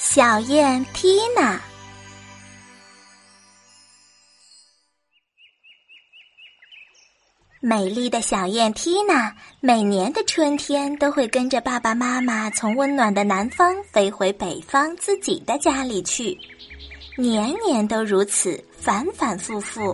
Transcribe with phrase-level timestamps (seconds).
[0.00, 1.60] 小燕缇娜，
[7.60, 16.38] 美丽的小燕缇娜，每年的春天都会跟着爸爸妈妈从温暖的南方飞回北方自己的家里去，
[17.16, 19.92] 年年都如此，反反复复。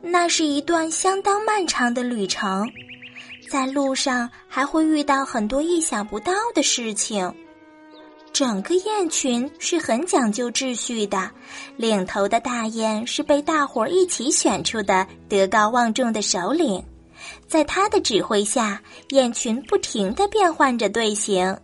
[0.00, 2.70] 那是一段相当漫长的旅程，
[3.50, 7.30] 在路上还会遇到很多意想不到的事情。
[8.32, 11.28] 整个雁群是很讲究秩序的，
[11.76, 16.80] 领头的大雁是被大伙儿一起选出的德高望重的首领，
[17.48, 21.58] 在他的指挥下，雁群不停的变换着队形。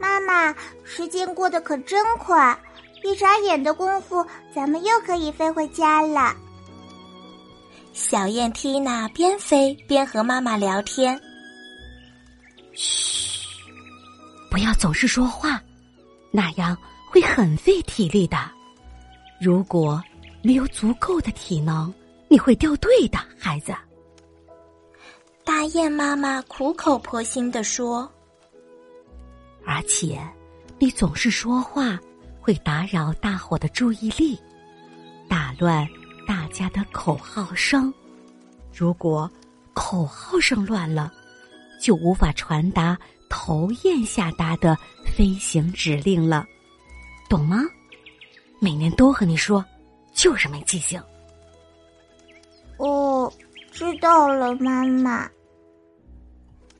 [0.00, 0.52] 妈妈，
[0.82, 2.58] 时间过得可真快，
[3.04, 6.34] 一眨眼的功夫，咱们又可以飞回家了。
[7.92, 11.20] 小雁缇娜边飞边和妈妈聊天。
[12.72, 13.29] 嘘。
[14.50, 15.62] 不要总是说话，
[16.32, 16.76] 那样
[17.08, 18.36] 会很费体力的。
[19.40, 20.02] 如果
[20.42, 21.92] 没有足够的体能，
[22.28, 23.72] 你会掉队的，孩子。
[25.44, 28.10] 大雁妈妈苦口婆心的说
[29.64, 30.20] ：“而且，
[30.78, 31.98] 你总是说话
[32.40, 34.38] 会打扰大伙的注意力，
[35.28, 35.88] 打乱
[36.26, 37.92] 大家的口号声。
[38.74, 39.30] 如果
[39.72, 41.12] 口号声乱了，
[41.80, 42.98] 就无法传达。”
[43.30, 46.44] 头雁下达的飞行指令了，
[47.30, 47.62] 懂吗？
[48.58, 49.64] 每年都和你说，
[50.12, 51.02] 就是没记性。
[52.76, 53.32] 哦，
[53.72, 55.26] 知道了，妈妈。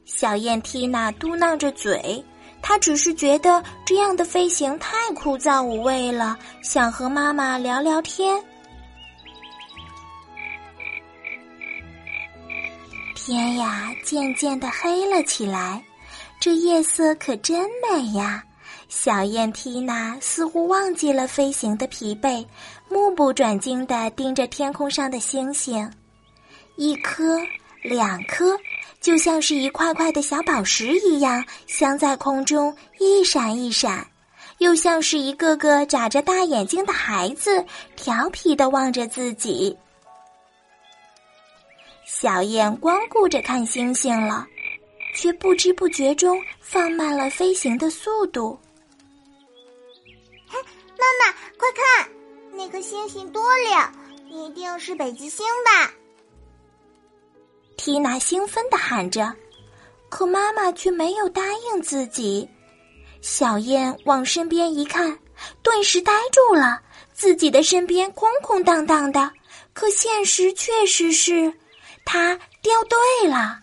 [0.05, 2.23] 小雁缇娜嘟囔着嘴，
[2.61, 8.43] 她只是觉得这样的飞行太枯燥无味了，想和妈妈聊聊天。
[13.15, 15.83] 天呀，渐渐的黑了起来。
[16.41, 18.43] 这夜色可真美呀！
[18.89, 22.45] 小燕缇娜似乎忘记了飞行的疲惫，
[22.89, 25.89] 目不转睛地盯着天空上的星星，
[26.77, 27.39] 一颗、
[27.83, 28.57] 两颗，
[29.03, 34.05] 就像是一块块的小宝石一样，镶在空中一闪一闪，
[34.59, 37.63] 又像是一个个眨着大眼睛的孩子，
[37.97, 39.77] 调皮地望着自己。
[42.07, 44.47] 小燕光顾着看星星了。
[45.15, 48.59] 却不知不觉中放慢了飞行的速度。
[50.49, 50.59] 嘿
[50.99, 52.09] 妈妈，快看，
[52.53, 53.93] 那颗星星多亮，
[54.29, 55.93] 一定是北极星吧？
[57.77, 59.35] 缇娜兴奋的喊着，
[60.09, 62.49] 可妈妈却没有答应自己。
[63.23, 65.19] 小燕往身边一看，
[65.63, 66.81] 顿时呆住了，
[67.13, 69.31] 自己的身边空空荡荡的，
[69.73, 71.53] 可现实确实是，
[72.05, 73.61] 它掉队了。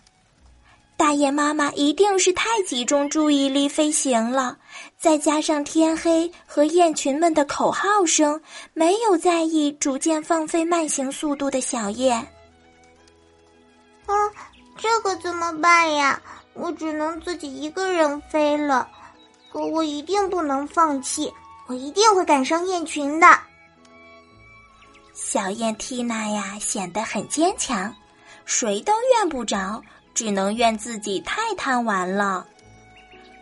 [0.98, 4.58] 大雁妈妈一定是太集中注意力飞行了，
[4.98, 8.38] 再加上天黑和雁群们的口号声，
[8.74, 12.18] 没有在意逐渐放飞慢行速度的小雁。
[14.06, 14.12] 啊，
[14.76, 16.20] 这可怎么办呀？
[16.54, 18.88] 我只能自己一个人飞了。
[19.52, 21.32] 可我一定不能放弃，
[21.68, 23.38] 我一定会赶上雁群的。
[25.14, 27.94] 小雁缇娜呀，显得很坚强，
[28.44, 29.80] 谁都怨不着。
[30.18, 32.44] 只能怨自己太贪玩了。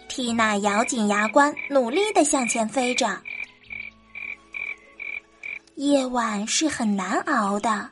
[0.08, 3.18] 缇娜咬紧牙关，努力的向前飞着。
[5.76, 7.88] 夜晚是很难熬的，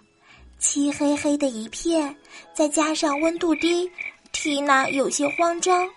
[0.58, 2.14] 漆黑黑的一片，
[2.52, 3.90] 再加上温度低，
[4.34, 5.88] 缇娜有些慌张。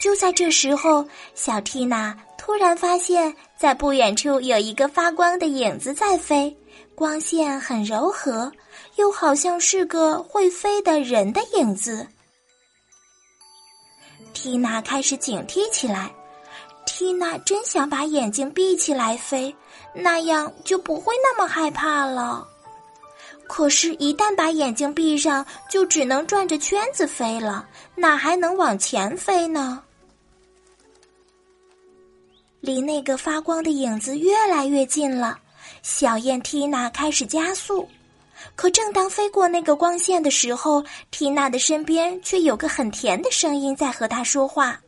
[0.00, 6.56] 就在这时候，小缇娜突然发现，在不远处有一个发光的影子在飞。
[6.94, 8.50] 光线很柔和，
[8.96, 12.06] 又好像是个会飞的人的影子。
[14.34, 16.10] 缇娜开始警惕起来。
[16.84, 19.54] 缇娜真想把眼睛闭起来飞，
[19.92, 22.46] 那样就不会那么害怕了。
[23.48, 29.82] 可是，一旦把眼睛闭上，就只能转着圈子飞了，哪还能往前飞呢？
[32.60, 35.38] 离那个发光的影子越来越近了。
[35.82, 37.88] 小燕缇娜开始加速，
[38.56, 40.82] 可正当飞过那个光线的时候，
[41.12, 44.80] 缇娜的身边却有个很甜的声音在和她说话：“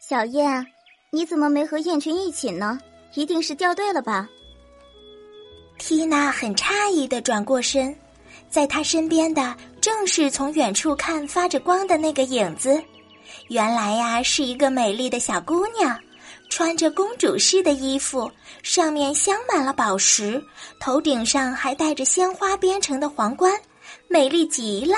[0.00, 0.64] 小燕，
[1.10, 2.78] 你怎么没和燕群一起呢？
[3.14, 4.28] 一定是掉队了吧？”
[5.76, 7.94] 缇娜很诧异的转过身，
[8.48, 12.80] 在她身边的正是从远处看发着光的那个影子，
[13.48, 15.98] 原来呀，是一个美丽的小姑娘。
[16.54, 18.30] 穿着公主式的衣服，
[18.62, 20.40] 上面镶满了宝石，
[20.78, 23.52] 头顶上还戴着鲜花编成的皇冠，
[24.06, 24.96] 美丽极了。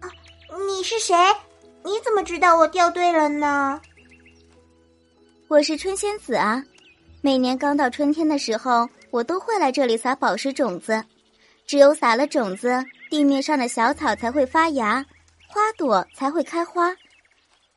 [0.00, 0.08] 啊，
[0.66, 1.14] 你是谁？
[1.84, 3.78] 你怎么知道我掉队了呢？
[5.46, 6.64] 我是春仙子啊！
[7.20, 11.04] 每年刚到春天的时候，我都会来这里撒宝石种子。
[11.66, 15.04] 只有撒了种子，地面上的小草才会发芽，
[15.48, 16.96] 花朵才会开花。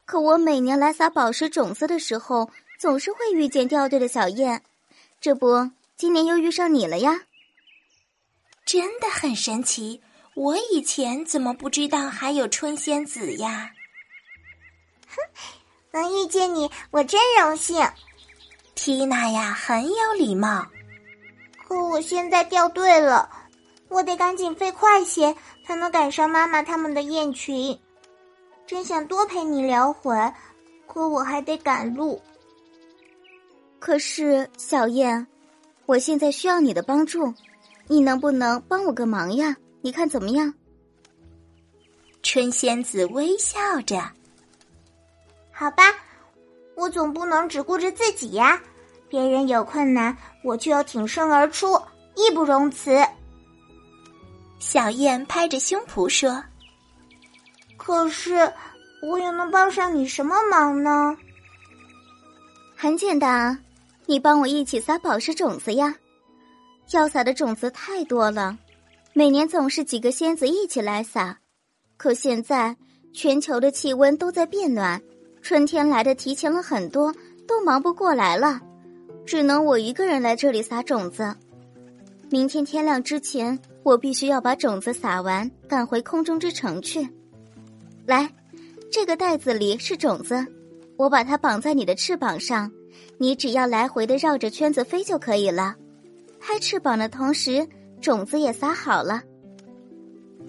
[0.07, 2.49] 可我每年来撒宝石种子的时候，
[2.79, 4.63] 总是会遇见掉队的小燕。
[5.19, 7.23] 这不，今年又遇上你了呀！
[8.65, 10.01] 真的很神奇，
[10.33, 13.73] 我以前怎么不知道还有春仙子呀？
[15.09, 15.21] 哼，
[15.91, 17.85] 能遇见你，我真荣幸。
[18.75, 20.65] 缇娜呀，很有礼貌。
[21.67, 23.29] 可我现在掉队了，
[23.89, 27.77] 我得赶紧飞快些，才能赶上妈妈他们的雁群。
[28.67, 30.13] 真想多陪你聊会，
[30.85, 32.21] 可我还得赶路。
[33.79, 35.25] 可是小燕，
[35.85, 37.33] 我现在需要你的帮助，
[37.87, 39.55] 你能不能帮我个忙呀？
[39.81, 40.53] 你看怎么样？
[42.21, 44.01] 春仙子微笑着。
[45.53, 45.83] 好吧，
[46.75, 48.61] 我总不能只顾着自己呀。
[49.07, 51.81] 别人有困难，我就要挺身而出，
[52.15, 53.01] 义不容辞。
[54.59, 56.43] 小燕拍着胸脯说
[57.87, 58.51] ：“可是，
[59.01, 61.15] 我又能帮上你什么忙呢？”
[62.75, 63.57] 很简单啊。
[64.07, 65.95] 你帮我一起撒宝石种子呀！
[66.91, 68.57] 要撒的种子太多了，
[69.13, 71.39] 每年总是几个仙子一起来撒。
[71.95, 72.75] 可现在
[73.13, 75.01] 全球的气温都在变暖，
[75.41, 77.13] 春天来的提前了很多，
[77.47, 78.59] 都忙不过来了，
[79.25, 81.33] 只能我一个人来这里撒种子。
[82.29, 87.07] 明天天亮之前，我必须要把种子撒完，赶回空中之城去。
[88.07, 88.33] 来，
[88.89, 90.47] 这个袋子里是种子，
[90.95, 92.71] 我把它绑在你的翅膀上。
[93.17, 95.75] 你只要来回的绕着圈子飞就可以了，
[96.39, 97.67] 拍翅膀的同时，
[97.99, 99.21] 种子也撒好了。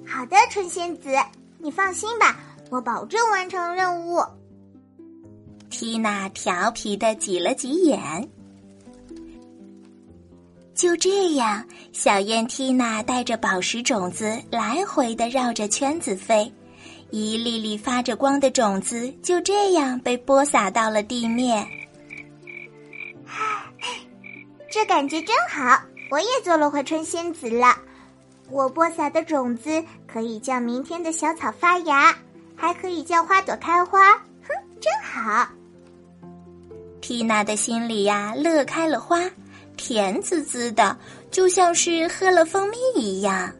[0.06, 1.10] 好的，春仙子，
[1.58, 2.38] 你放心吧，
[2.70, 4.22] 我保证完成任务。
[5.68, 8.30] 缇娜调皮的挤了挤眼。
[10.76, 16.50] 就这样，小燕缇娜带着宝石种子来回的绕着圈子飞，
[17.10, 21.66] 一粒粒发着光的种子就这样被播撒到了地面。
[24.70, 27.74] 这感觉真好，我也做了回春仙子了。
[28.50, 32.14] 我播撒的种子可以叫明天的小草发芽，
[32.54, 34.12] 还可以叫花朵开花。
[34.14, 34.48] 哼，
[34.80, 35.48] 真好。
[37.00, 39.18] 缇娜的心里呀，乐开了花，
[39.76, 40.96] 甜滋滋的，
[41.30, 43.50] 就像是喝了蜂蜜一样。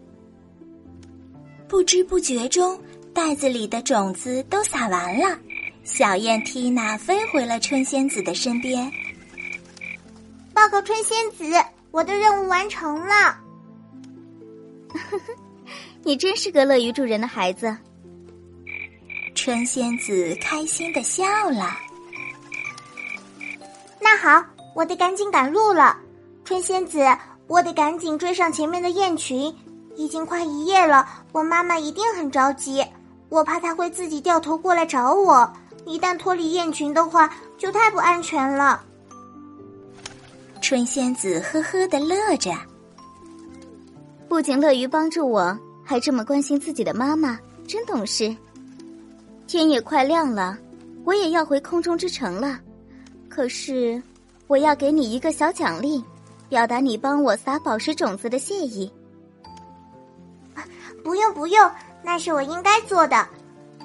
[1.66, 2.78] 不知不觉中，
[3.18, 5.36] 袋子里的种子都撒完了，
[5.82, 8.88] 小燕缇娜飞回了春仙子的身边。
[10.54, 11.44] 报告春仙子，
[11.90, 13.36] 我的任务完成了。
[14.90, 15.20] 呵呵，
[16.04, 17.76] 你真是个乐于助人的孩子。
[19.34, 21.76] 春仙子开心的笑了。
[24.00, 25.98] 那好，我得赶紧赶路了。
[26.44, 27.04] 春仙子，
[27.48, 29.52] 我得赶紧追上前面的雁群。
[29.96, 32.86] 已经快一夜了，我妈妈一定很着急。
[33.28, 35.50] 我怕他会自己掉头过来找我。
[35.84, 38.82] 一旦脱离雁群的话，就太不安全了。
[40.60, 42.52] 春仙子呵呵的乐着，
[44.28, 48.34] 不仅乐于帮助我，还这么关心自己的妈妈，真懂事。
[49.46, 50.58] 天也快亮了，
[51.04, 52.60] 我也要回空中之城了。
[53.30, 54.02] 可是，
[54.46, 56.04] 我要给你一个小奖励，
[56.50, 58.90] 表达你帮我撒宝石种子的谢意。
[61.04, 61.70] 不用不用，
[62.02, 63.26] 那是我应该做的。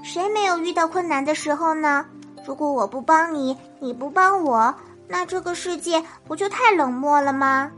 [0.03, 2.05] 谁没有遇到困难的时候呢？
[2.45, 4.73] 如果我不帮你，你不帮我。
[5.07, 7.71] 那这个世界不就太冷漠了吗？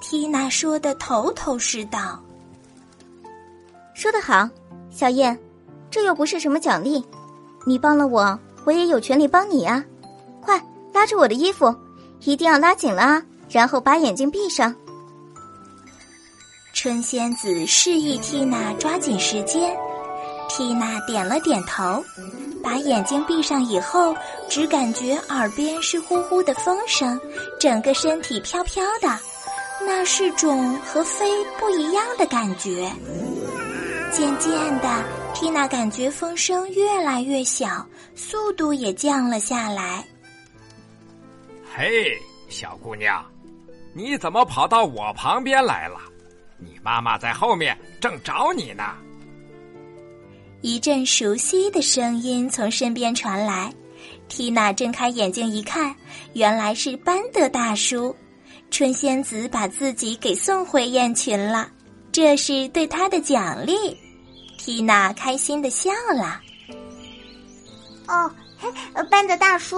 [0.00, 2.20] 缇娜说的头头是道。
[3.94, 4.48] 说得好，
[4.90, 5.38] 小燕，
[5.90, 7.04] 这又不是什么奖励，
[7.64, 9.84] 你帮了我，我也有权利帮你啊！
[10.40, 10.60] 快
[10.92, 11.74] 拉着我的衣服，
[12.20, 13.22] 一定要拉紧了啊！
[13.48, 14.74] 然后把眼睛闭上。
[16.84, 19.74] 春仙子示意缇娜抓紧时间，
[20.50, 22.04] 缇娜点了点头。
[22.62, 24.14] 把眼睛闭上以后，
[24.50, 27.18] 只感觉耳边是呼呼的风声，
[27.58, 29.18] 整个身体飘飘的，
[29.80, 31.24] 那是种和飞
[31.58, 32.92] 不一样的感觉。
[34.12, 37.82] 渐渐的，缇娜感觉风声越来越小，
[38.14, 40.04] 速度也降了下来。
[41.74, 42.14] 嘿，
[42.50, 43.24] 小姑娘，
[43.94, 45.96] 你怎么跑到我旁边来了？
[46.58, 48.94] 你妈妈在后面正找你呢。
[50.62, 53.72] 一阵熟悉的声音从身边传来，
[54.28, 55.94] 缇娜睁开眼睛一看，
[56.32, 58.14] 原来是班德大叔。
[58.70, 61.70] 春仙子把自己给送回雁群了，
[62.10, 63.96] 这是对他的奖励。
[64.56, 66.40] 缇娜开心的笑了。
[68.08, 68.68] 哦，嘿，
[69.10, 69.76] 班德大叔，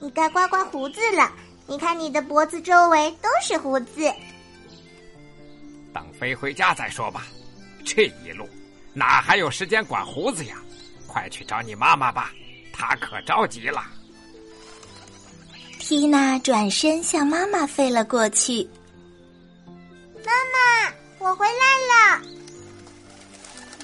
[0.00, 1.30] 你该刮刮胡子了。
[1.66, 4.10] 你看，你的脖子周围都是胡子。
[5.92, 7.26] 等飞回家再说吧。
[7.84, 8.48] 这一路
[8.92, 10.56] 哪还有时间管胡子呀？
[11.06, 12.32] 快去找你妈妈吧，
[12.72, 13.82] 她可着急了。
[15.78, 18.68] 缇娜转身向妈妈飞了过去。
[20.16, 22.22] 妈妈，我回来了。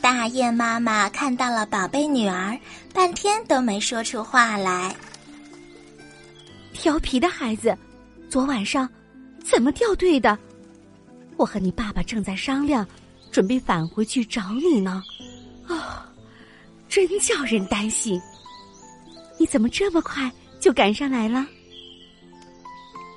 [0.02, 2.58] 大雁妈妈看到了宝贝女儿，
[2.92, 4.94] 半天都没说出话来。
[6.74, 7.74] 调皮的孩子，
[8.28, 8.86] 昨晚上
[9.42, 10.38] 怎么掉队的？
[11.36, 12.86] 我和你爸爸正在商量，
[13.30, 15.02] 准备返回去找你呢。
[15.66, 16.06] 啊，
[16.88, 18.20] 真叫人担心。
[19.38, 21.44] 你怎么这么快就赶上来了？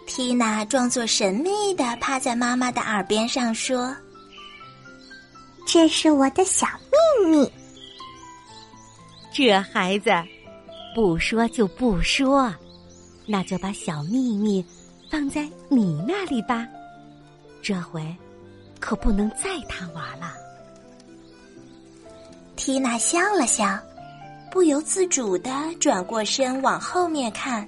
[0.08, 3.96] 缇娜装作神秘的趴在妈妈的耳边上说
[5.68, 6.66] ：“这是我的小
[7.22, 7.52] 秘密。”
[9.32, 10.10] 这孩子
[10.96, 12.52] 不说就不说，
[13.28, 14.66] 那就把小秘密
[15.12, 16.66] 放在你那里吧。
[17.68, 18.02] 这回
[18.80, 20.32] 可不能再贪玩了。
[22.56, 23.78] 缇娜笑了笑，
[24.50, 27.68] 不由自主的转过身往后面看。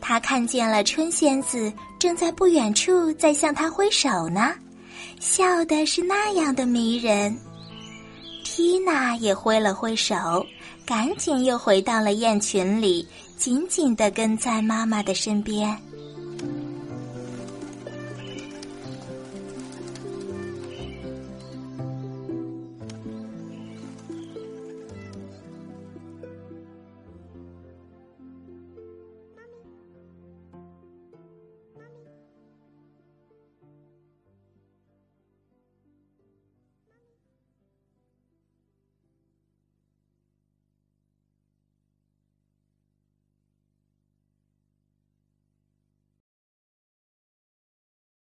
[0.00, 4.54] 他看见了春仙子正在不远处在向他挥手呢，
[5.20, 7.36] 笑的是那样的迷人。
[8.42, 10.42] 缇娜也挥了挥手，
[10.86, 13.06] 赶紧又回到了雁群里，
[13.36, 15.78] 紧紧的跟在妈妈的身边。